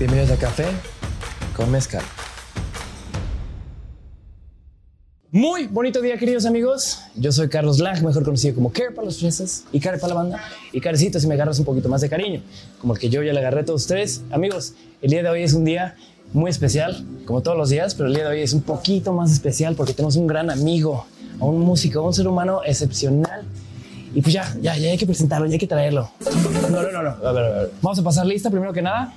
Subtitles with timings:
[0.00, 0.64] Bienvenidos a Café
[1.54, 2.00] con Mezcal.
[5.30, 7.02] Muy bonito día, queridos amigos.
[7.16, 10.22] Yo soy Carlos Lang, mejor conocido como Care para los fresas y Care para la
[10.22, 10.40] banda.
[10.72, 12.40] Y Carecito, si me agarras un poquito más de cariño,
[12.80, 14.22] como el que yo ya le agarré a todos ustedes.
[14.30, 15.96] Amigos, el día de hoy es un día
[16.32, 19.30] muy especial, como todos los días, pero el día de hoy es un poquito más
[19.30, 21.04] especial porque tenemos un gran amigo,
[21.38, 23.44] a un músico, a un ser humano excepcional.
[24.14, 26.10] Y pues ya, ya, ya hay que presentarlo, ya hay que traerlo.
[26.70, 27.10] No, no, no, no.
[27.28, 27.70] A ver, a ver.
[27.82, 29.12] Vamos a pasar lista primero que nada.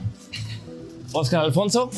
[1.13, 1.89] Oscar Alfonso.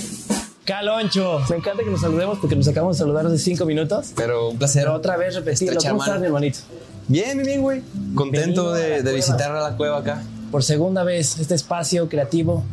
[0.65, 1.39] Caloncho.
[1.49, 4.11] Me encanta que nos saludemos porque nos acabamos de saludar hace cinco minutos.
[4.15, 4.83] Pero un placer.
[4.83, 5.79] Pero otra vez repetirlo.
[5.79, 6.59] ¿Cómo estás, mi hermanito?
[7.07, 7.81] Bien, bien, bien, güey.
[8.15, 10.23] Contento de, de visitar a la cueva acá.
[10.51, 12.63] Por segunda vez, este espacio creativo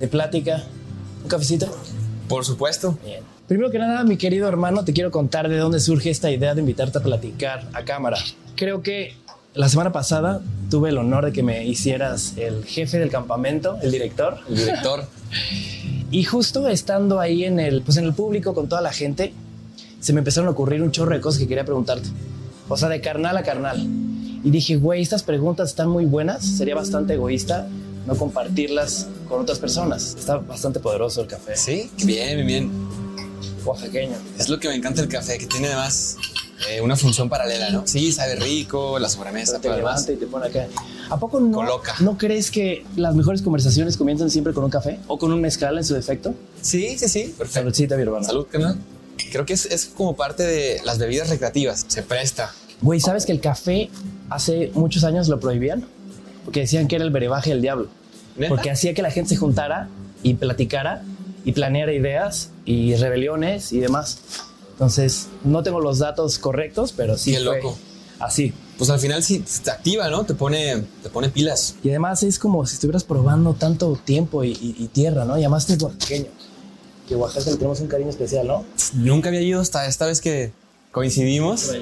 [0.00, 0.64] de plática.
[1.22, 1.68] ¿Un cafecito?
[2.28, 2.98] Por supuesto.
[3.04, 3.22] Bien.
[3.46, 6.60] Primero que nada, mi querido hermano, te quiero contar de dónde surge esta idea de
[6.60, 8.18] invitarte a platicar a cámara.
[8.56, 9.14] Creo que
[9.56, 13.90] la semana pasada tuve el honor de que me hicieras el jefe del campamento, el
[13.90, 14.38] director.
[14.48, 15.04] El director.
[16.10, 19.32] Y justo estando ahí en el, pues en el público con toda la gente,
[20.00, 22.08] se me empezaron a ocurrir un chorro de cosas que quería preguntarte.
[22.68, 23.80] O sea, de carnal a carnal.
[24.44, 26.44] Y dije, güey, estas preguntas están muy buenas.
[26.44, 27.66] Sería bastante egoísta
[28.06, 30.14] no compartirlas con otras personas.
[30.18, 31.56] Está bastante poderoso el café.
[31.56, 32.70] sí, bien, bien, bien.
[33.64, 34.16] Oaxaqueño.
[34.38, 36.16] Es lo que me encanta el café, que tiene además
[36.68, 37.86] eh, una función paralela, ¿no?
[37.86, 40.02] Sí, sabe rico, la sobremesa, te pero además.
[40.08, 40.66] levanta y te pone acá.
[41.10, 41.94] ¿A poco no, Coloca.
[42.00, 45.76] no crees que las mejores conversaciones comienzan siempre con un café o con un mezcal
[45.76, 46.34] en su defecto?
[46.62, 47.34] Sí, sí, sí.
[47.36, 47.52] Perfecto.
[47.60, 48.24] Saludcita, mi hermano.
[48.24, 48.78] Salud, canal.
[49.30, 51.84] Creo que es, es como parte de las bebidas recreativas.
[51.88, 52.52] Se presta.
[52.82, 53.90] Güey, ¿sabes que el café
[54.30, 55.86] hace muchos años lo prohibían?
[56.44, 57.88] Porque decían que era el brebaje del diablo.
[58.36, 58.48] ¿Neta?
[58.50, 59.88] Porque hacía que la gente se juntara
[60.22, 61.02] y platicara
[61.44, 64.18] y planeara ideas y rebeliones y demás.
[64.76, 67.78] Entonces, no tengo los datos correctos, pero sí Qué fue loco.
[68.18, 68.52] así.
[68.76, 70.24] Pues al final sí te activa, ¿no?
[70.26, 71.76] Te pone, te pone pilas.
[71.82, 75.36] Y además es como si estuvieras probando tanto tiempo y, y- y tierra, ¿no?
[75.38, 76.26] Y además es oaxaqueño.
[77.08, 78.64] Que Oaxaca le tenemos un cariño especial, ¿no?
[78.94, 80.52] Nunca había ido hasta esta vez que
[80.92, 81.72] coincidimos.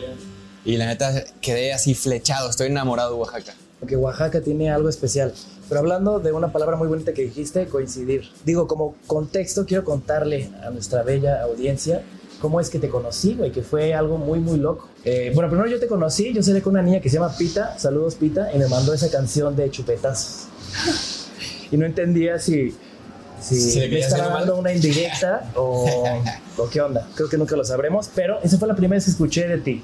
[0.64, 2.48] Y la neta quedé así flechado.
[2.48, 3.54] Estoy enamorado de Oaxaca.
[3.80, 5.34] Porque Oaxaca tiene algo especial.
[5.68, 8.30] Pero hablando de una palabra muy bonita que dijiste, coincidir.
[8.44, 12.02] Digo, como contexto, quiero contarle a nuestra bella audiencia
[12.40, 14.88] cómo es que te conocí, güey, que fue algo muy, muy loco.
[15.04, 17.78] Eh, bueno, primero yo te conocí, yo salí con una niña que se llama Pita,
[17.78, 20.46] saludos Pita, y me mandó esa canción de chupetazos.
[21.70, 22.74] y no entendía si,
[23.40, 25.86] si le me estaba dando una indirecta o,
[26.58, 27.08] o qué onda.
[27.14, 29.82] Creo que nunca lo sabremos, pero esa fue la primera vez que escuché de ti.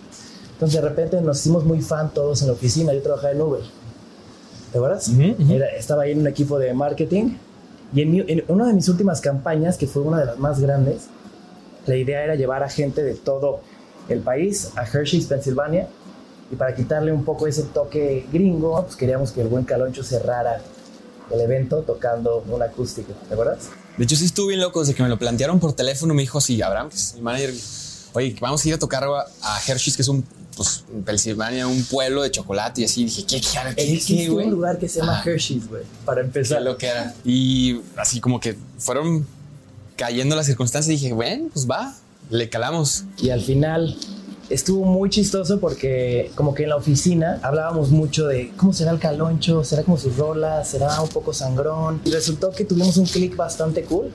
[0.53, 3.61] Entonces de repente nos hicimos muy fan todos en la oficina, yo trabajaba en Uber.
[4.73, 5.09] ¿Te acuerdas?
[5.09, 5.53] Ujú, ujú.
[5.55, 7.37] Era- estaba ahí en un equipo de marketing
[7.95, 10.61] y en, mi- en una de mis últimas campañas, que fue una de las más
[10.61, 11.05] grandes,
[11.91, 13.61] la idea era llevar a gente de todo
[14.09, 15.89] el país a Hershey's, Pensilvania,
[16.53, 20.61] y para quitarle un poco ese toque gringo, pues queríamos que el buen Caloncho cerrara
[21.31, 23.69] el evento tocando un acústico, ¿te acuerdas?
[23.97, 24.81] De hecho, sí estuve bien loco.
[24.81, 27.55] Desde que me lo plantearon por teléfono, me dijo, sí, Abraham, que es mi manager,
[28.15, 30.25] oye, vamos a ir a tocar a Hershey's, que es un,
[30.57, 32.81] pues, en Pensilvania, un pueblo de chocolate.
[32.81, 34.47] Y así dije, ¿qué, qué, qué, qué, Existe güey?
[34.47, 35.23] un lugar que se llama Ah.
[35.25, 36.63] Hershey's, güey, para Qué empezar.
[36.63, 37.15] lo que era.
[37.25, 39.25] Y así como que fueron
[40.01, 40.99] cayendo las circunstancias.
[40.99, 41.95] Dije, bueno, pues va,
[42.31, 43.05] le calamos.
[43.19, 43.95] Y al final
[44.49, 48.99] estuvo muy chistoso porque como que en la oficina hablábamos mucho de cómo será el
[48.99, 52.01] caloncho, será como sus rolas, será un poco sangrón.
[52.07, 54.11] Y resultó que tuvimos un clic bastante cool.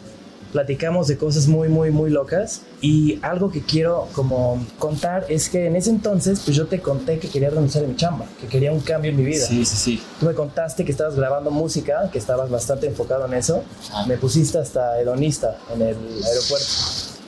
[0.55, 2.61] Platicamos de cosas muy, muy, muy locas.
[2.79, 7.19] Y algo que quiero como contar es que en ese entonces pues yo te conté
[7.19, 9.45] que quería renunciar a mi chamba, que quería un cambio en mi vida.
[9.45, 10.03] Sí, sí, sí.
[10.17, 13.65] Tú me contaste que estabas grabando música, que estabas bastante enfocado en eso.
[13.91, 14.05] Ah.
[14.07, 16.65] Me pusiste hasta hedonista en el aeropuerto.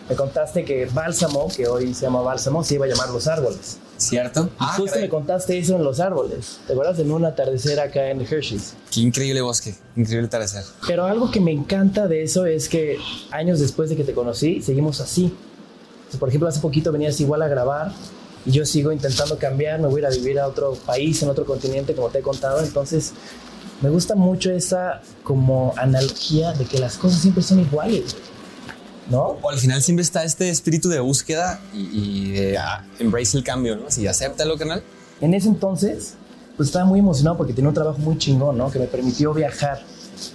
[0.07, 3.79] Me contaste que Bálsamo, que hoy se llama Bálsamo, se iba a llamar Los Árboles.
[3.97, 4.49] ¿Cierto?
[4.59, 5.01] Y justo caray.
[5.03, 6.59] me contaste eso en Los Árboles.
[6.67, 6.99] ¿Te acuerdas?
[6.99, 8.73] En un atardecer acá en Hershey's.
[8.91, 10.63] Qué increíble bosque, increíble atardecer.
[10.85, 12.97] Pero algo que me encanta de eso es que
[13.31, 15.33] años después de que te conocí, seguimos así.
[16.19, 17.91] Por ejemplo, hace poquito venías igual a grabar
[18.45, 21.29] y yo sigo intentando cambiar, me voy a ir a vivir a otro país, en
[21.29, 22.61] otro continente, como te he contado.
[22.61, 23.11] Entonces,
[23.81, 28.15] me gusta mucho esa como analogía de que las cosas siempre son iguales.
[29.09, 29.37] ¿No?
[29.41, 33.43] O al final siempre está este espíritu de búsqueda y, y de ah, embrace el
[33.43, 33.87] cambio, ¿no?
[33.87, 34.83] Así, acéptalo, canal.
[35.21, 36.15] En ese entonces,
[36.55, 38.71] pues estaba muy emocionado porque tenía un trabajo muy chingón, ¿no?
[38.71, 39.81] Que me permitió viajar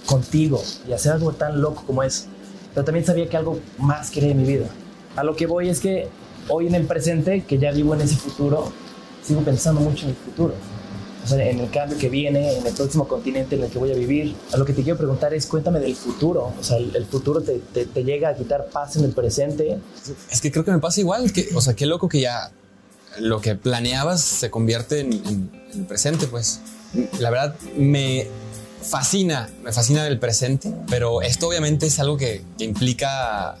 [0.05, 2.25] contigo y hacer algo tan loco como eso.
[2.73, 4.67] Pero también sabía que algo más quería en mi vida.
[5.15, 6.07] A lo que voy es que
[6.49, 8.71] hoy en el presente, que ya vivo en ese futuro,
[9.23, 10.53] sigo pensando mucho en el futuro.
[11.23, 13.91] O sea, en el cambio que viene, en el próximo continente en el que voy
[13.91, 14.35] a vivir.
[14.51, 16.53] A lo que te quiero preguntar es, cuéntame del futuro.
[16.59, 19.79] O sea, el, el futuro te, te- te llega a quitar paz en el presente.
[20.31, 21.31] Es que creo que me pasa igual.
[21.31, 22.51] Que, o sea, qué loco que ya
[23.19, 26.59] lo que planeabas se convierte en, en- en el presente, pues.
[27.19, 28.27] La verdad, me.
[28.81, 33.55] fascina, me fascina el presente, pero esto obviamente es algo que, que implica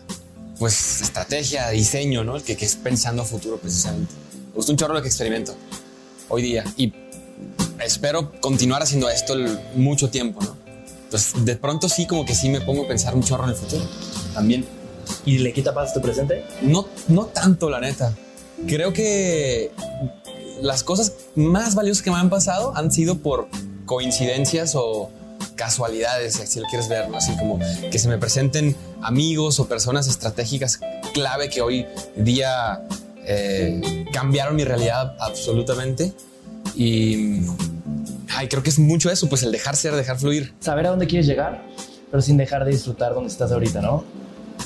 [0.59, 2.35] pues estrategia, diseño, ¿no?
[2.35, 4.13] El que, que, es pensando a futuro precisamente.
[4.49, 5.55] Me gusta un chorro lo que experimento
[6.29, 6.93] hoy día y
[7.85, 10.57] espero continuar haciendo esto el, mucho tiempo, ¿no?
[11.05, 13.55] Entonces, de pronto sí, como que sí me pongo a pensar un chorro en el
[13.55, 13.83] futuro
[14.33, 14.65] también.
[15.25, 16.43] ¿Y le quita paz a tu presente?
[16.61, 18.15] No, no tanto, la neta.
[18.67, 19.71] Creo que
[20.61, 23.47] las cosas más valiosas que me han pasado han sido por
[23.85, 25.11] coincidencias o
[25.55, 27.17] casualidades, si lo quieres ver, ¿no?
[27.17, 30.79] así como que se me presenten amigos o personas estratégicas
[31.13, 31.85] clave que hoy
[32.15, 32.81] día
[33.25, 36.13] eh, cambiaron mi realidad absolutamente.
[36.75, 37.41] Y
[38.35, 40.53] ay, creo que es mucho eso, pues el dejar ser, dejar fluir.
[40.59, 41.63] Saber a dónde quieres llegar,
[42.09, 44.03] pero sin dejar de disfrutar donde estás ahorita, ¿no?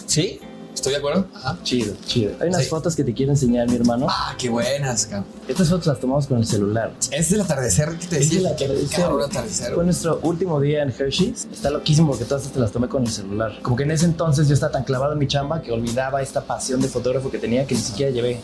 [0.05, 0.39] Sí,
[0.73, 1.27] estoy de acuerdo.
[1.35, 1.57] Ajá.
[1.63, 2.33] Chido, chido.
[2.39, 2.69] Hay unas sí.
[2.69, 4.07] fotos que te quiero enseñar, mi hermano.
[4.09, 5.25] Ah, qué buenas, cabrón.
[5.47, 6.93] Estas fotos las tomamos con el celular.
[7.11, 8.37] Es del atardecer que te decía.
[8.37, 9.05] Es del atardecer.
[9.05, 9.73] atardecer.
[9.73, 11.47] Fue nuestro último día en Hershey's.
[11.51, 13.59] Está loquísimo porque todas estas las tomé con el celular.
[13.61, 16.41] Como que en ese entonces yo estaba tan clavado en mi chamba que olvidaba esta
[16.41, 18.41] pasión de fotógrafo que tenía que ni siquiera llevé.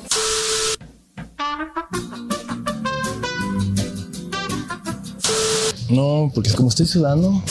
[5.93, 7.43] No, porque como estoy sudando.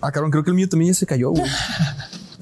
[0.00, 1.50] Ah, cabrón, creo que el mío también ya se cayó, güey.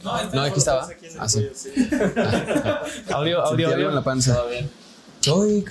[0.03, 0.89] No, no, aquí estaba.
[1.19, 1.47] Ah, sí.
[3.13, 3.89] audio, audio, audio.
[3.89, 4.39] en la panza.
[5.21, 5.63] Soy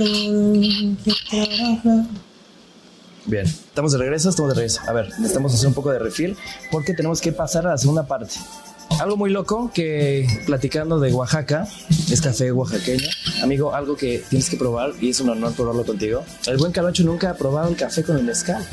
[3.25, 4.81] Bien, estamos de regreso, estamos de regreso.
[4.87, 6.37] A ver, necesitamos hacer un poco de refill
[6.71, 8.35] porque tenemos que pasar a la segunda parte.
[8.99, 11.67] Algo muy loco que platicando de Oaxaca,
[12.11, 13.07] es café oaxaqueño.
[13.43, 16.23] Amigo, algo que tienes que probar y es un honor probarlo contigo.
[16.47, 18.67] El buen Calocho nunca ha probado el café con el mezcal.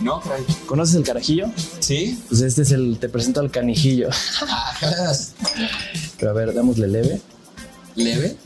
[0.00, 0.44] No, caray.
[0.66, 1.46] ¿Conoces el carajillo?
[1.80, 2.22] Sí.
[2.28, 4.08] Pues este es el, te presento al canijillo.
[6.18, 7.20] Pero a ver, dámosle leve.
[7.94, 8.36] ¿Leve?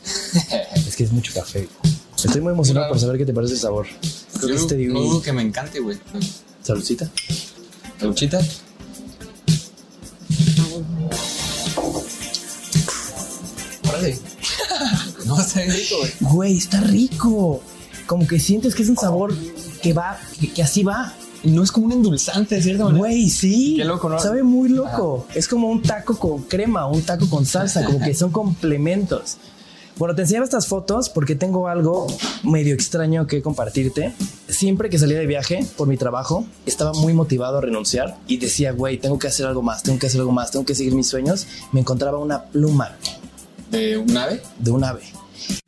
[0.75, 1.69] es que es mucho café.
[2.17, 3.87] Estoy muy emocionado por saber qué te parece el sabor.
[4.35, 5.99] Creo Yo que este no dudo que me encante, güey.
[6.63, 7.11] Saludcita.
[7.99, 8.41] Saludcita.
[15.27, 16.13] No, está bien rico, güey.
[16.21, 17.61] Güey, está rico.
[18.07, 19.35] Como que sientes que es un sabor
[19.83, 21.15] que va, que, que así va.
[21.45, 22.93] No es como un endulzante, ¿cierto?
[22.93, 23.75] Güey, sí.
[23.77, 24.19] Qué loco, ¿no?
[24.19, 25.27] Sabe muy loco.
[25.29, 25.39] Ajá.
[25.39, 29.37] Es como un taco con crema, un taco con salsa, como que son complementos.
[30.01, 32.07] Bueno, te enseñaba estas fotos porque tengo algo
[32.43, 34.15] medio extraño que compartirte.
[34.49, 38.73] Siempre que salía de viaje por mi trabajo, estaba muy motivado a renunciar y decía,
[38.73, 41.07] güey, tengo que hacer algo más, tengo que hacer algo más, tengo que seguir mis
[41.07, 41.47] sueños.
[41.73, 42.97] Me encontraba una pluma.
[43.71, 44.43] ¿De un ave?
[44.59, 45.03] De un ave.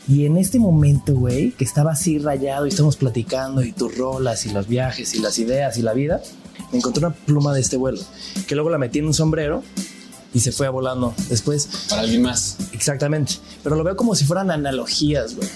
[0.09, 4.45] Y en este momento, güey, que estaba así rayado y estamos platicando y tus rolas
[4.47, 6.21] y los viajes y las ideas y la vida,
[6.73, 8.01] me encontré una pluma de este vuelo,
[8.47, 9.63] que luego la metí en un sombrero
[10.35, 11.69] y se fue volando después.
[11.89, 12.57] Para alguien más.
[12.73, 13.35] Exactamente.
[13.63, 15.49] Pero lo veo como si fueran analogías, güey.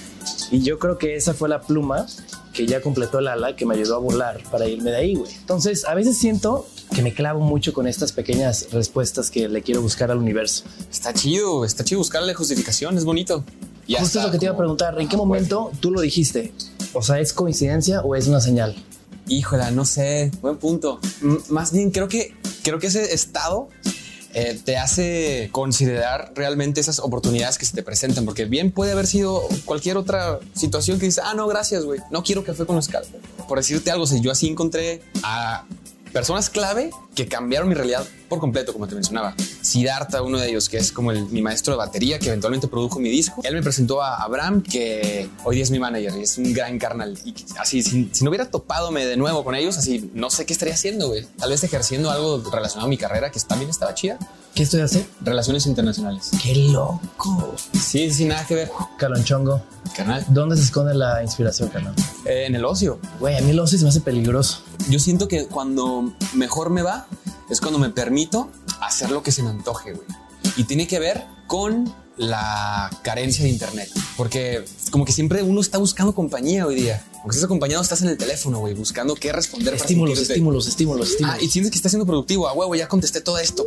[0.50, 2.06] Y yo creo que esa fue la pluma
[2.52, 5.32] que ya completó el ala que me ayudó a volar para irme de ahí, güey.
[5.34, 9.82] Entonces, a veces siento que me clavo mucho con estas pequeñas respuestas que le quiero
[9.82, 10.64] buscar al universo.
[10.90, 13.44] Está chido, está chido buscarle justificación, es bonito.
[13.88, 15.78] Ya Justo es lo que te iba a preguntar, ¿en qué momento bueno.
[15.80, 16.52] tú lo dijiste?
[16.92, 18.74] O sea, ¿es coincidencia o es una señal?
[19.28, 21.00] Híjola, no sé, buen punto.
[21.22, 23.68] M más bien creo que creo que ese estado
[24.38, 29.06] eh, te hace considerar realmente esas oportunidades que se te presentan, porque bien puede haber
[29.06, 33.04] sido cualquier otra situación que dices, ah, no, gracias, güey, no quiero café con mezcal.
[33.48, 35.64] Por decirte algo, si yo así encontré a
[36.16, 39.34] personas clave que cambiaron mi realidad por completo, como te mencionaba.
[39.36, 42.98] Siddhartha, uno de ellos, que es como el, mi maestro de batería, que eventualmente produjo
[42.98, 43.42] mi disco.
[43.44, 46.78] Él me presentó a Abraham, que hoy día es mi manager y es un gran
[46.78, 47.18] carnal.
[47.22, 50.54] Y así, si, si no hubiera topado de nuevo con ellos, así, no sé qué
[50.54, 51.26] estaría haciendo, güey.
[51.36, 54.18] Tal vez ejerciendo algo relacionado a mi carrera, que también estaba chida.
[54.56, 55.10] ¿Qué estoy haciendo?
[55.20, 56.30] Relaciones internacionales.
[56.42, 57.54] ¡Qué loco!
[57.78, 58.70] Sí, sin nada que ver.
[58.96, 59.60] Calonchongo.
[59.94, 60.24] Canal.
[60.30, 61.94] ¿Dónde se esconde la inspiración, canal?
[62.24, 62.98] Eh, en el ocio.
[63.20, 64.62] Güey, a mí el ocio se me hace peligroso.
[64.88, 67.06] Yo siento que cuando mejor me va
[67.50, 70.06] es cuando me permito hacer lo que se me antoje, güey.
[70.56, 73.90] Y tiene que ver con la carencia de internet.
[74.16, 77.04] Porque como que siempre uno está buscando compañía hoy día.
[77.14, 79.74] Aunque estés acompañado, estás en el teléfono, güey, buscando qué responder.
[79.74, 81.34] Estímulos, para estímulos, estímulos, estímulos.
[81.34, 82.48] Ah, y sientes que estás siendo productivo.
[82.48, 83.66] A huevo, ya contesté todo esto.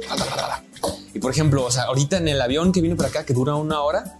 [1.13, 3.55] Y por ejemplo, o sea, ahorita en el avión que vine por acá, que dura
[3.55, 4.19] una hora,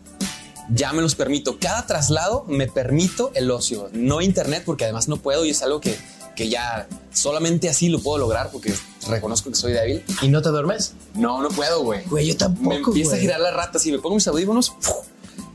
[0.70, 1.58] ya me los permito.
[1.60, 5.80] Cada traslado me permito el ocio, no internet, porque además no puedo y es algo
[5.82, 5.98] que,
[6.40, 8.74] que ya solamente así lo puedo lograr porque
[9.10, 10.02] reconozco que soy débil.
[10.22, 10.94] ¿Y no te duermes?
[11.14, 12.06] No, no puedo, güey.
[12.06, 12.70] Güey, yo tampoco.
[12.70, 13.20] Me empieza güey.
[13.20, 13.78] a girar la rata.
[13.78, 14.72] Si me pongo mis audífonos,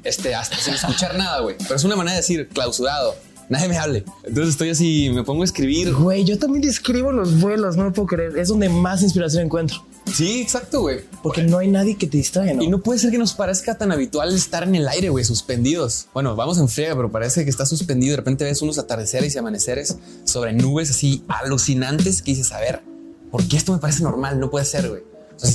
[0.03, 1.57] este, hasta sin escuchar nada, güey.
[1.57, 3.15] Pero es una manera de decir clausurado.
[3.49, 4.05] Nadie me hable.
[4.25, 5.95] Entonces estoy así, me pongo a escribir.
[5.95, 8.37] Güey, yo también escribo los vuelos, no lo puedo creer.
[8.37, 9.87] Es donde más inspiración encuentro.
[10.13, 11.01] Sí, exacto, güey.
[11.23, 12.63] Porque no hay nadie que te distraiga, ¿no?
[12.63, 16.07] Y no puede ser que nos parezca tan habitual estar en el aire, güey, suspendidos.
[16.13, 18.13] Bueno, vamos en friega, pero parece que está suspendido.
[18.13, 22.83] De repente ves unos atardeceres y amaneceres sobre nubes así alucinantes que dices, a ver,
[23.31, 24.39] ¿por qué esto me parece normal?
[24.39, 25.03] No puede ser, güey.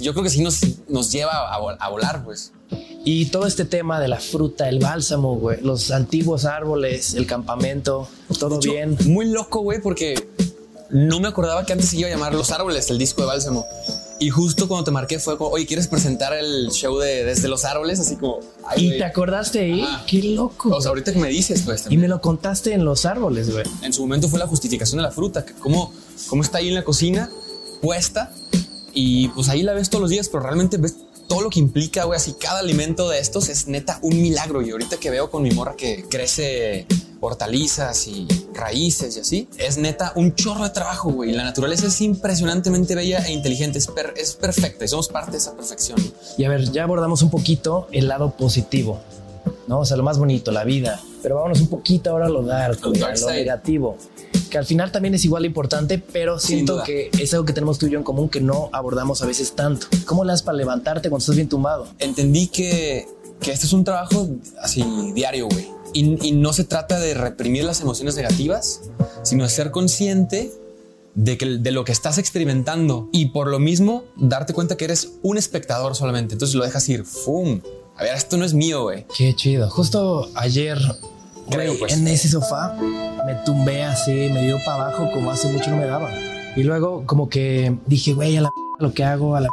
[0.01, 2.51] Yo creo que sí nos, nos lleva a, volar, pues.
[3.05, 8.07] Y todo este tema de la fruta, el bálsamo, güey, los antiguos árboles, el campamento,
[8.37, 8.97] todo bien.
[9.05, 10.27] Muy loco, güey, porque
[10.89, 13.65] no me acordaba que antes se iba a llamar Los Árboles, el disco de bálsamo.
[14.19, 17.63] Y justo cuando te marqué fue como, oye, ¿quieres presentar el show de Desde los
[17.63, 18.01] Árboles?
[18.01, 18.39] Así como...
[18.75, 19.85] ¿Y te acordaste ahí?
[20.07, 20.75] Qué loco.
[20.75, 21.85] O sea, ahorita que me dices, pues...
[21.89, 23.63] Y me lo contaste en Los Árboles, güey.
[23.81, 25.93] En su momento fue la justificación de la fruta, que cómo,
[26.27, 27.29] cómo está ahí en la cocina,
[27.81, 28.33] puesta,
[28.93, 30.95] y pues ahí la ves todos los días, pero realmente ves
[31.29, 34.61] todo lo que implica, güey, así cada alimento de estos es neta un milagro.
[34.61, 36.87] Y ahorita que veo con mi morra que crece
[37.19, 41.31] hortalizas y raíces y así, es neta un chorro de trabajo, güey.
[41.31, 45.55] La naturaleza es impresionantemente bella e inteligente, es, es perfecta y somos parte de esa
[45.55, 45.99] perfección.
[46.37, 48.99] Y a ver, ya abordamos un poquito el lado positivo,
[49.67, 49.79] ¿no?
[49.79, 50.99] O sea, lo más bonito, la vida.
[51.21, 53.97] Pero vámonos un poquito ahora a lo dark, lo negativo
[54.49, 57.87] que al final también es igual importante, pero siento que es algo que tenemos tú
[57.87, 59.87] y yo en común que no abordamos a veces tanto.
[60.05, 61.87] ¿Cómo le das para levantarte cuando estás bien tumbado?
[61.99, 63.07] Entendí que,
[63.39, 64.27] que este es un trabajo
[64.61, 64.83] así
[65.13, 65.78] diario, güey.
[65.93, 68.81] Y, no se trata de reprimir las emociones negativas,
[69.23, 70.51] sino ser consciente
[71.15, 75.13] de, que, de lo que estás experimentando y por lo mismo darte cuenta que eres
[75.23, 76.33] un espectador solamente.
[76.33, 77.61] Entonces lo dejas ir, ¡fum!
[77.97, 79.05] A ver, esto no es mío, güey.
[79.15, 79.69] Qué chido.
[79.69, 80.79] Justo ayer,
[81.79, 81.93] pues.
[81.93, 82.77] en ese sofá,
[83.25, 86.09] me tumbé así, me dio para abajo como hace mucho no me daba.
[86.55, 89.49] Y luego como que dije, güey, a la lo que hago, a la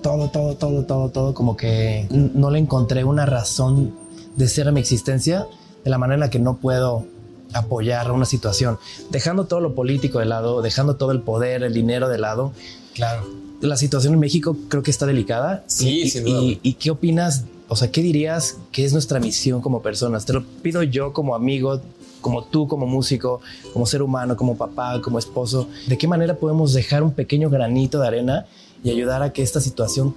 [0.00, 3.94] todo, todo, todo, todo, todo, como que no le encontré una razón
[4.36, 5.46] de ser a mi existencia
[5.84, 7.06] de la manera en la que no puedo
[7.52, 8.78] apoyar una situación,
[9.10, 12.52] dejando todo lo político de lado, dejando todo el poder, el dinero de lado.
[12.94, 13.26] Claro.
[13.60, 15.64] La situación en México creo que está delicada.
[15.66, 16.58] Sí, y, sin duda.
[16.62, 17.44] y, qué opinas?
[17.68, 20.24] O sea, ¿qué dirías que es nuestra misión como personas?
[20.24, 21.80] Te lo pido yo como amigo,
[22.20, 23.40] como tú, como músico,
[23.72, 28.00] como ser humano, como papá, como esposo, ¿de qué manera podemos dejar un pequeño granito
[28.00, 28.46] de arena
[28.82, 30.14] y ayudar a que esta situación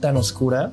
[0.00, 0.72] tan oscura,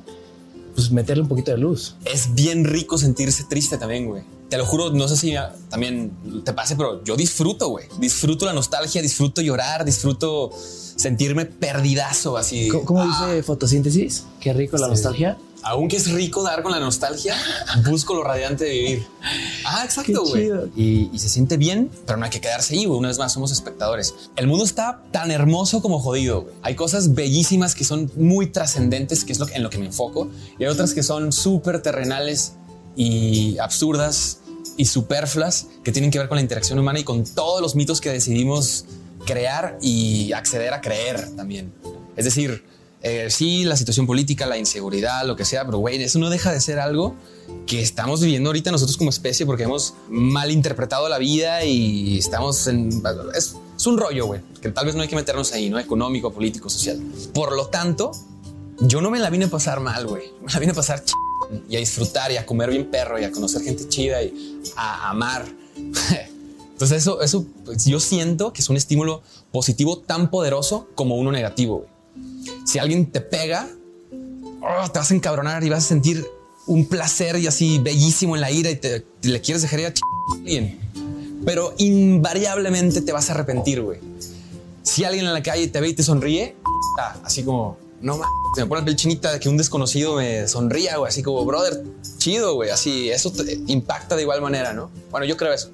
[0.78, 1.96] pues meterle un poquito de luz?
[2.04, 4.22] Es bien rico sentirse triste también, güey.
[4.48, 5.34] Te lo juro, no sé si
[5.70, 6.12] también
[6.44, 7.86] te pase, pero yo disfruto, güey.
[7.98, 12.68] Disfruto la nostalgia, disfruto llorar, disfruto sentirme perdidazo así.
[12.68, 13.42] ¿Cómo, dice ah.
[13.42, 14.24] fotosíntesis?
[14.38, 15.36] Qué rico la nostalgia
[15.68, 17.36] aunque es rico dar con la nostalgia,
[17.88, 19.06] busco lo radiante de vivir.
[19.64, 20.50] Ah, exacto, güey.
[20.76, 22.98] Y, se siente bien, pero no hay que quedarse ahí, güey.
[22.98, 24.14] Una vez más, somos espectadores.
[24.36, 26.54] El mundo está tan hermoso como jodido, güey.
[26.62, 30.30] Hay cosas bellísimas que son muy trascendentes, que es lo en lo que me enfoco,
[30.58, 32.54] y hay otras que son súper terrenales
[32.96, 34.40] y absurdas
[34.76, 38.00] y superfluas que tienen que ver con la interacción humana y con todos los mitos
[38.00, 38.84] que decidimos
[39.26, 41.72] crear y acceder a creer también.
[42.16, 42.64] Es decir,
[43.02, 46.52] eh, sí, la situación política, la inseguridad, lo que sea, pero güey, eso no deja
[46.52, 47.14] de ser algo
[47.66, 52.66] que estamos viviendo ahorita nosotros como especie porque hemos mal interpretado la vida y estamos
[52.66, 53.02] en...
[53.34, 55.78] Es, un rollo, güey, que tal vez no hay que meternos ahí, ¿no?
[55.78, 57.00] Económico, político, social.
[57.32, 58.10] Por lo tanto,
[58.80, 60.24] yo no me la vine a pasar mal, güey.
[60.44, 61.02] Me la vine a pasar
[61.68, 65.10] y a disfrutar y a comer bien perro y a conocer gente chida y a
[65.10, 65.46] amar.
[66.72, 71.30] Entonces eso, eso pues, yo siento que es un estímulo positivo tan poderoso como uno
[71.30, 71.98] negativo, güey
[72.68, 73.66] si alguien te pega,
[74.60, 76.26] oh, te vas a encabronar y vas a sentir
[76.66, 79.94] un placer y así bellísimo en la ira y te, le quieres dejar ir a
[80.36, 80.78] alguien.
[81.46, 84.00] Pero invariablemente te vas a arrepentir, güey.
[84.82, 86.56] Si alguien en la calle te ve y te sonríe,
[87.22, 88.20] así como, no
[88.54, 91.46] se me pone la piel chinita de que un desconocido me sonría, güey, así como,
[91.46, 91.82] brother,
[92.18, 93.32] chido, güey, así, eso
[93.66, 94.90] impacta de igual manera, ¿no?
[95.10, 95.70] Bueno, yo creo eso.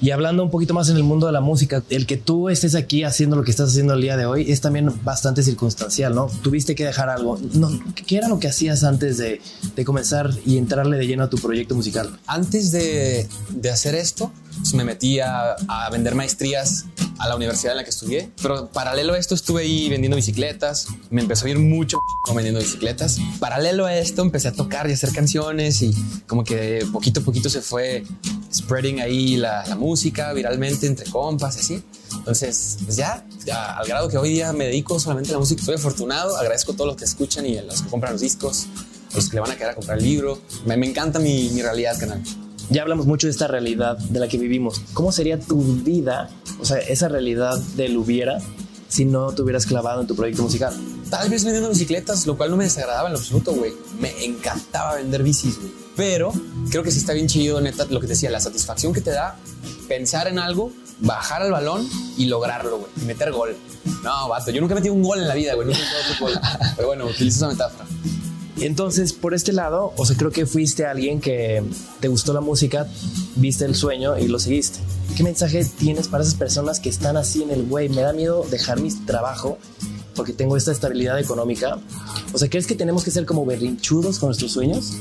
[0.00, 2.74] Y hablando un poquito más en el mundo de la música, el que tú estés
[2.74, 6.26] aquí haciendo lo que estás haciendo el día de hoy es también bastante circunstancial, ¿no?
[6.42, 7.38] Tuviste que dejar algo.
[7.54, 7.70] No,
[8.06, 9.40] ¿Qué era lo que hacías antes de,
[9.74, 12.18] de comenzar y entrarle de lleno a tu proyecto musical?
[12.26, 16.86] Antes de, de hacer esto, pues me metí a, a, vender maestrías
[17.18, 18.30] a la universidad en la que estudié.
[18.42, 20.88] Pero paralelo a esto estuve ahí vendiendo bicicletas.
[21.08, 21.98] Me empezó a ir mucho
[22.34, 23.18] vendiendo bicicletas.
[23.40, 25.94] Paralelo a esto empecé a tocar y hacer canciones y
[26.26, 28.04] como que poquito a poquito se fue
[28.52, 31.82] spreading ahí la, la música viralmente entre compas y así.
[32.18, 35.60] Entonces, pues ya, ya, al grado que hoy día me dedico solamente a la música.
[35.60, 38.66] Estoy afortunado, agradezco a todos los que escuchan y a los que compran los discos,
[39.12, 40.40] a los que le van a quedar a comprar el libro.
[40.64, 42.22] Me, me encanta mi, mi realidad, canal.
[42.70, 44.80] Ya hablamos mucho de esta realidad de la que vivimos.
[44.92, 48.38] ¿Cómo sería tu vida, o sea, esa realidad del hubiera,
[48.88, 50.74] si no te hubieras clavado en tu proyecto musical?
[51.08, 53.72] Tal vez vendiendo bicicletas, lo cual no me desagradaba en lo absoluto, güey.
[54.00, 56.32] Me encantaba vender bicis, güey pero
[56.70, 59.10] creo que sí está bien chido, neta, lo que te decía, la satisfacción que te
[59.10, 59.36] da
[59.88, 63.56] pensar en algo bajar al balón y lograrlo, güey, y meter gol.
[64.02, 66.14] No, vato, yo nunca he metido un gol en la vida, güey, nunca he metido
[66.18, 66.40] fútbol.
[66.76, 67.86] Pero bueno, utilizo esa metáfora.
[68.58, 71.62] Entonces, por este lado, o sea, creo que fuiste alguien que
[72.00, 72.86] te gustó la música,
[73.34, 74.78] viste el sueño y lo seguiste.
[75.14, 77.90] ¿Qué mensaje tienes para esas personas que están así en el güey?
[77.90, 79.58] Me da miedo dejar mi trabajo
[80.14, 81.78] porque tengo esta estabilidad económica.
[82.32, 84.94] O sea, ¿crees que tenemos que ser como berrinchudos con nuestros sueños?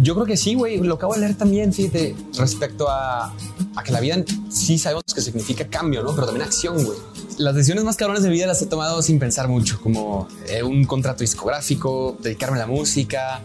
[0.00, 0.78] Yo creo que sí, güey.
[0.78, 3.32] Lo acabo de leer también, fíjate, respecto a,
[3.76, 6.14] a que la vida sí sabemos que significa cambio, ¿no?
[6.14, 6.98] Pero también acción, güey
[7.38, 10.62] las decisiones más cabrones de mi vida las he tomado sin pensar mucho, como eh,
[10.62, 13.42] un contrato discográfico, dedicarme a la música,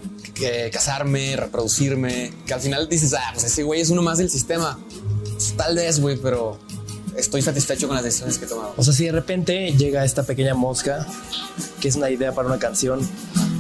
[0.72, 4.79] casarme, reproducirme, que al final dices, ah, pues ese güey es uno más del sistema.
[5.24, 6.58] Pues, tal vez, güey, pero
[7.15, 8.74] estoy satisfecho con las decisiones que he tomado.
[8.77, 11.06] O sea, si de repente llega esta pequeña mosca,
[11.79, 13.00] que es una idea para una canción,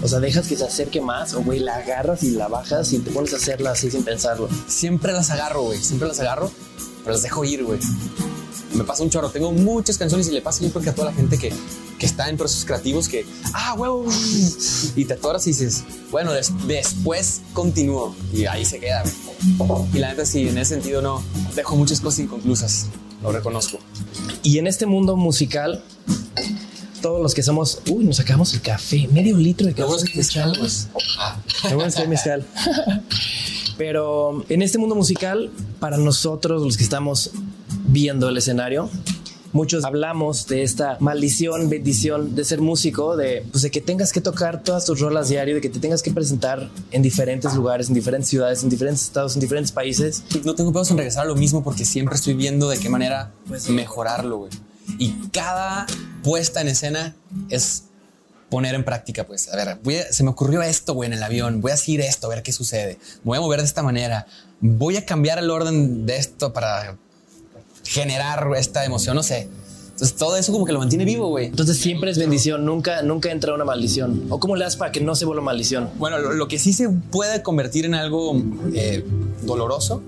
[0.01, 2.99] o sea, dejas que se acerque más, o güey, la agarras y la bajas y
[2.99, 4.49] te pones a hacerla así sin pensarlo.
[4.67, 6.51] Siempre las agarro, güey, siempre las agarro,
[7.03, 7.79] pero las dejo ir, güey
[8.73, 9.29] me pasa un chorro.
[9.29, 11.53] Tengo muchas canciones y le pasa yo creo que a toda la gente que,
[11.97, 14.05] que está en procesos creativos que, ah, huevo,
[14.95, 16.31] y te atoras y dices, bueno,
[16.67, 19.03] después continúo y ahí se queda.
[19.93, 21.23] Y la neta sí, en ese sentido no,
[21.55, 22.87] dejo muchas cosas inconclusas,
[23.21, 23.79] lo reconozco.
[24.43, 25.83] Y en este mundo musical,
[27.01, 29.93] todos los que somos, uy, nos sacamos el café, medio litro de café.
[30.15, 30.89] mezcal, pues.
[31.17, 31.37] Ah,
[32.07, 32.45] mezcal.
[33.77, 37.31] Pero en este mundo musical, para nosotros, los que estamos
[37.87, 38.89] viendo el escenario.
[39.51, 44.21] Muchos hablamos de esta maldición, bendición de ser músico, de, pues de que tengas que
[44.21, 47.95] tocar todas tus rolas diario, de que te tengas que presentar en diferentes lugares, en
[47.95, 50.23] diferentes ciudades, en diferentes estados, en diferentes países.
[50.43, 53.31] No tengo pedos en regresar a lo mismo porque siempre estoy viendo de qué manera
[53.47, 54.51] pues, mejorarlo, güey.
[54.99, 55.87] Y cada
[56.29, 57.15] puesta en escena
[57.49, 57.85] es
[58.51, 59.79] poner en práctica, pues, a ver,
[60.11, 62.51] se me ocurrió esto, güey, en el avión, voy a seguir esto, a ver qué
[62.51, 64.27] sucede, voy a mover de esta manera,
[64.59, 66.97] voy a cambiar el orden de esto para
[67.83, 69.49] generar esta emoción, no sé.
[69.89, 71.47] Entonces todo eso como que lo mantiene vivo, güey.
[71.47, 74.27] Entonces siempre es bendición, nunca, nunca entra una maldición.
[74.29, 75.89] ¿O cómo le das para que no se vuelva maldición?
[75.97, 78.39] Bueno, lo, que sí se puede convertir en algo
[78.75, 79.03] eh,
[79.41, 80.03] doloroso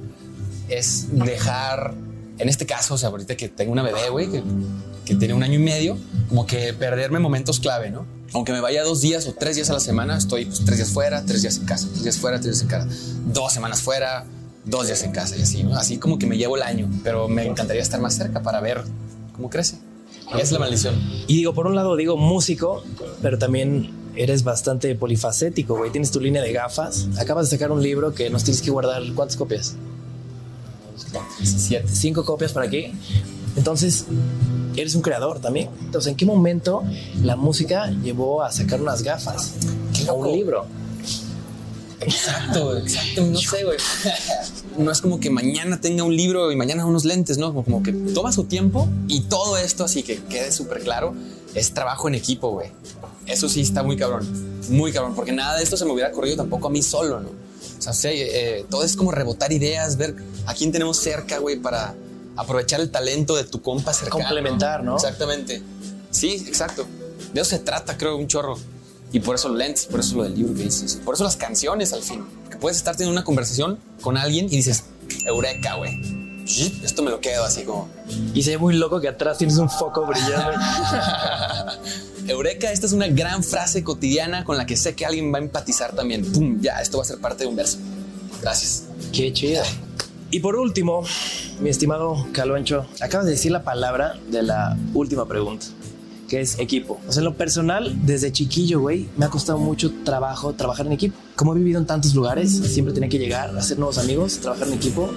[0.70, 1.96] es dejar,
[2.38, 4.44] en este caso, o sea, ahorita que tengo una bebé, güey, que,
[5.06, 5.98] que tiene un año y medio,
[6.30, 8.06] como que perderme momentos clave, ¿no?
[8.34, 10.90] Aunque me vaya dos días o tres días a la semana, estoy pues, tres días
[10.90, 12.88] fuera, tres días en casa, tres días fuera, tres días en casa,
[13.26, 14.26] dos semanas fuera,
[14.66, 15.76] dos días en casa y así, ¿no?
[15.76, 18.84] Así como que me llevo el año, pero me encantaría estar más cerca para ver
[19.34, 19.78] cómo crece.
[20.40, 20.96] Es la maldición.
[21.28, 22.84] Y digo, por un lado digo músico,
[23.22, 25.92] pero también eres bastante polifacético, güey.
[25.92, 27.08] Tienes tu línea de gafas.
[27.20, 29.02] Acabas de sacar un libro que nos tienes que guardar.
[29.14, 29.76] ¿Cuántas copias?
[31.44, 31.88] Siete.
[31.92, 32.94] Cinco copias para aquí.
[33.56, 34.06] Entonces,
[34.76, 35.70] eres un creador también.
[35.82, 36.84] Entonces, ¿en qué momento
[37.24, 39.54] la música llevó a sacar unas gafas?
[40.08, 40.66] O un libro.
[42.02, 43.26] Exacto, exacto.
[43.26, 43.78] No sé, güey.
[44.78, 47.54] No es como que mañana tenga un libro y mañana unos lentes, ¿no?
[47.54, 51.14] Como que toma su tiempo y todo esto, así que quede súper claro,
[51.54, 52.72] es trabajo en equipo, güey.
[53.28, 54.28] Eso sí está muy cabrón,
[54.70, 57.30] muy cabrón, porque nada de esto se me hubiera ocurrido tampoco a mí solo, ¿no?
[57.30, 61.96] O sea, eh, todo es como rebotar ideas, ver a quién tenemos cerca, güey, para
[62.36, 64.24] aprovechar el talento de tu compa cercano.
[64.24, 64.96] Complementar, ¿no?
[64.96, 65.62] Exactamente.
[66.10, 66.86] Sí, exacto.
[67.34, 68.58] De eso se trata, creo, un chorro.
[69.12, 71.00] Y por eso lentes, por eso lo del libro que dices.
[71.04, 72.26] Por eso las canciones al fin.
[72.50, 74.86] Que puedes estar teniendo una conversación con alguien y dices,
[75.26, 76.00] Eureka, güey.
[76.84, 77.90] Esto me lo quedo así como.
[78.34, 80.52] Y se ve muy loco que atrás tienes un foco brillando.
[82.28, 85.42] Eureka, esta es una gran frase cotidiana con la que sé que alguien va a
[85.42, 86.30] empatizar también.
[86.32, 86.60] ¡Pum!
[86.62, 87.78] Ya, esto va a ser parte de un verso.
[88.42, 88.84] Gracias.
[89.12, 89.64] Qué chido.
[90.32, 91.04] Y por último,
[91.60, 95.68] mi estimado Caloncho, acabas de decir la palabra de la última pregunta
[96.30, 97.02] que es equipo.
[97.06, 100.94] O sea, en lo personal, desde chiquillo, güey, me ha costado mucho trabajo trabajar en
[100.94, 101.18] equipo.
[101.36, 104.76] Como he vivido en tantos lugares, siempre tenía que llegar, hacer nuevos amigos, trabajar en
[104.76, 105.10] equipo,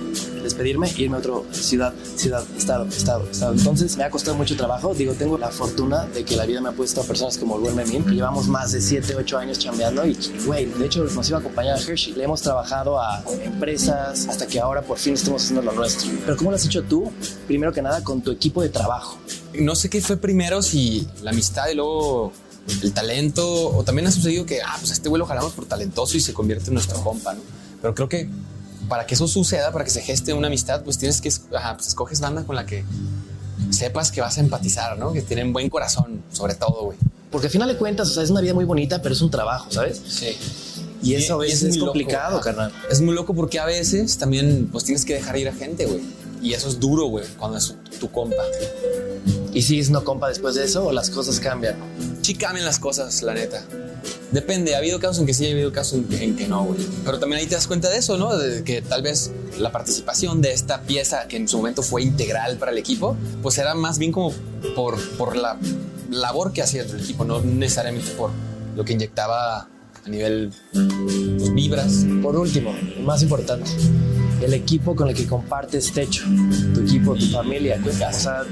[0.45, 3.53] despedirme, irme a otra ciudad, ciudad, estado, estado, estado.
[3.53, 4.95] Entonces me ha costado mucho trabajo.
[4.95, 7.75] Digo, tengo la fortuna de que la vida me ha puesto a personas como Luis
[7.75, 11.39] Memín, que llevamos más de 7, 8 años chambeando y, güey, de hecho nos iba
[11.39, 12.15] a acompañar a Hershey.
[12.15, 16.11] Le hemos trabajado a empresas hasta que ahora por fin estamos haciendo lo nuestro.
[16.25, 17.11] Pero ¿cómo lo has hecho tú?
[17.47, 19.19] Primero que nada, con tu equipo de trabajo
[19.61, 22.33] no sé qué fue primero, si la amistad y luego
[22.83, 26.17] el talento, o también ha sucedido que, ah, pues este güey lo jalamos por talentoso
[26.17, 27.41] y se convierte en nuestro compa, ¿no?
[27.81, 28.29] Pero creo que
[28.89, 31.89] para que eso suceda, para que se geste una amistad, pues tienes que, ajá, pues
[31.89, 32.85] escoges banda con la que
[33.71, 35.13] sepas que vas a empatizar, ¿no?
[35.13, 36.99] Que tienen buen corazón, sobre todo, güey.
[37.31, 39.31] Porque al final de cuentas, o sea, es una vida muy bonita, pero es un
[39.31, 40.01] trabajo, ¿sabes?
[40.07, 40.37] Sí.
[41.03, 42.73] Y eso a veces es, complicado, carnal.
[42.91, 46.01] Es muy loco porque a veces también, pues tienes que dejar ir a gente, güey.
[46.41, 48.43] Y eso es duro, güey, cuando es tu compa.
[49.53, 51.77] ¿Y sigues no compa después de eso o las cosas cambian?
[52.23, 53.65] Sí cambian las cosas, la neta.
[54.33, 56.81] Depende, ha habido casos en que sí, ha habido casos en en que no, güey.
[57.05, 58.37] Pero también ahí te das cuenta de eso, ¿no?
[58.37, 62.57] De que tal vez la participación de esta pieza que en su momento fue integral
[62.57, 64.33] para el equipo, pues era más bien como
[64.75, 65.59] por, por la
[66.11, 68.31] labor que hacía el equipo, no necesariamente por
[68.77, 69.69] lo que inyectaba
[70.05, 72.05] a nivel pues, vibras.
[72.23, 73.71] Por último, más importante,
[74.41, 76.25] el equipo con el que compartes techo,
[76.75, 77.81] tu equipo, tu familia.
[77.85, 78.43] O sea,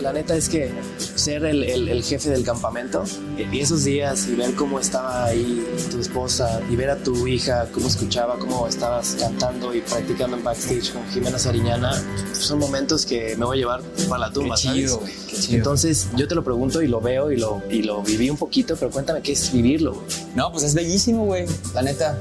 [0.00, 0.70] la neta es que
[1.16, 3.04] ser el, el- el jefe del campamento
[3.52, 7.66] y esos días y ver cómo estaba ahí tu esposa y ver a tu hija,
[7.72, 11.92] cómo escuchaba, cómo estabas cantando y practicando en backstage con Jimena Sariñana,
[12.32, 14.80] son momentos que me voy a llevar para la tumba, Qué ¿sabes?
[14.82, 15.56] chido, güey, qué chido.
[15.58, 18.76] Entonces, yo te lo pregunto y lo veo y lo, y lo viví un poquito,
[18.76, 20.02] pero cuéntame qué es vivirlo.
[20.34, 21.46] No, pues es bellísimo, güey.
[21.74, 22.18] La neta.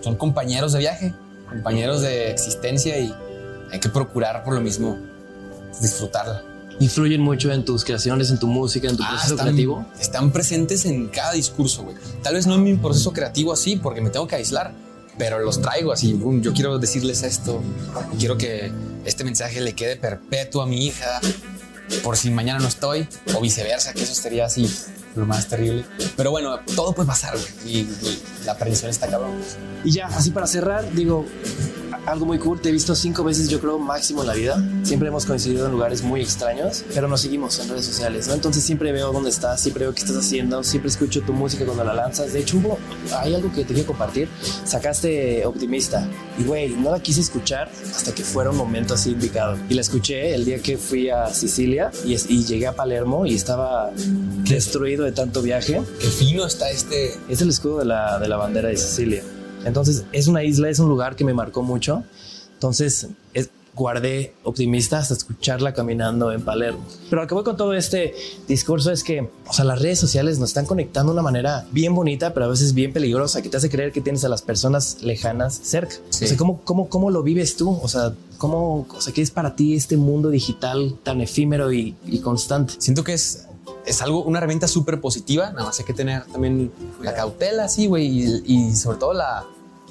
[0.00, 1.12] Son compañeros de viaje,
[1.48, 3.14] compañeros de existencia y
[3.70, 4.98] hay que procurar por lo mismo
[5.80, 6.42] disfrutarla.
[6.80, 9.84] Influyen mucho en tus creaciones, en tu música, en tu Ah, proceso están, creativo.
[10.00, 11.96] están presentes en cada discurso, güey.
[12.22, 14.72] Tal vez no en mi proceso creativo así, porque me tengo que aislar,
[15.18, 16.12] pero los traigo así.
[16.12, 17.60] boom, yo quiero decirles esto,
[18.18, 18.70] quiero que
[19.04, 21.20] este mensaje le quede perpetuo a mi hija,
[22.02, 24.72] por si mañana no estoy, o viceversa, que eso sería así
[25.14, 25.84] lo más terrible.
[26.16, 27.76] Pero bueno, todo puede pasar, güey.
[27.76, 27.88] Y,
[28.44, 29.32] la aprensión está cabrón.
[29.84, 31.26] Y ya, así para cerrar, digo,
[32.06, 34.62] algo muy cool, te he visto cinco veces, yo creo, máximo en la vida.
[34.82, 38.34] Siempre hemos coincidido en lugares muy extraños, pero nos seguimos en redes sociales, ¿no?
[38.34, 41.84] Entonces siempre veo dónde estás, siempre veo qué estás haciendo, siempre escucho tu música cuando
[41.84, 42.32] la lanzas.
[42.32, 42.78] De hecho, hubo,
[43.16, 44.28] hay algo que te quiero compartir.
[44.64, 46.06] Sacaste Optimista
[46.38, 49.56] y, güey, no la quise escuchar hasta que fuera un momento así indicado.
[49.68, 53.34] Y la escuché el día que fui a Sicilia y, y llegué a Palermo y
[53.34, 53.90] estaba
[54.44, 55.82] destruido de tanto viaje.
[56.00, 57.14] Qué fino está este.
[57.28, 59.22] Es el escudo de la, de la bandera de Sicilia.
[59.68, 62.02] Entonces, es una isla, es un lugar que me marcó mucho.
[62.54, 66.80] Entonces, es- guardé optimista hasta escucharla caminando en Palermo.
[67.08, 68.12] Pero lo que voy con todo este
[68.48, 71.94] discurso es que, o sea, las redes sociales nos están conectando de una manera bien
[71.94, 74.96] bonita, pero a veces bien peligrosa, que te hace creer que tienes a las personas
[75.02, 75.94] lejanas cerca.
[76.10, 76.24] Sí.
[76.24, 77.78] O sea, ¿cómo, cómo, ¿cómo lo vives tú?
[77.80, 81.94] O sea, ¿cómo, o sea, ¿qué es para ti este mundo digital tan efímero y,
[82.04, 82.74] y constante?
[82.78, 83.46] Siento que es,
[83.86, 85.50] es algo, una herramienta súper positiva.
[85.52, 88.08] Nada más hay que tener también la cautela, sí, güey.
[88.08, 89.44] Y, y sobre todo la,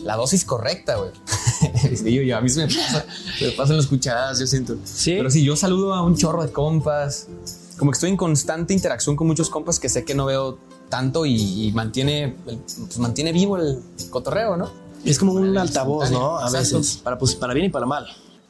[0.04, 1.12] la dosis correcta, güey.
[1.96, 3.06] Sí, yo, yo, a mí se me pasa,
[3.40, 4.78] se me pasan las cucharadas, yo siento.
[4.84, 5.16] Sí.
[5.18, 7.28] Pero sí, yo saludo a un chorro de compas.
[7.78, 11.26] Como que estoy en constante interacción con muchos compas que sé que no veo tanto
[11.26, 13.80] y, y mantiene, pues mantiene vivo el
[14.10, 14.70] cotorreo, ¿no?
[15.06, 16.38] Es como un altavoz, ¿no?
[16.38, 18.08] A veces, para, pues, para bien y para mal.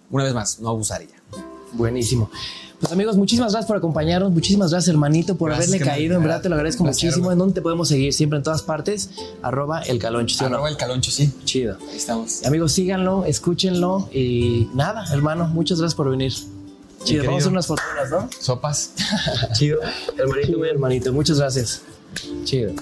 [0.10, 1.22] Una vez más, no abusaría.
[1.74, 2.30] Buenísimo.
[2.80, 6.22] Pues amigos, muchísimas gracias por acompañarnos, muchísimas gracias hermanito por Gracias, haberle me- caído, en
[6.22, 7.32] verdad te lo agradezco Placer, muchísimo.
[7.32, 8.13] ¿En dónde te podemos seguir?
[8.13, 9.10] Siempre en todas partes,
[9.42, 10.56] arroba el caloncho, ¿sí o no?
[10.58, 11.32] Arroba el caloncho, sí.
[11.44, 11.78] Chido.
[11.90, 12.46] Ahí estamos.
[12.46, 16.34] Amigos, síganlo, escúchenlo y nada, hermano, muchas gracias por venir.
[17.04, 18.30] Chido, vamos a hacer unas fortunas, ¿no?
[18.40, 18.92] Sopas.
[19.54, 19.80] Chido.
[20.16, 21.82] Hermanito, hermanito, muchas gracias.
[22.44, 22.74] Chido.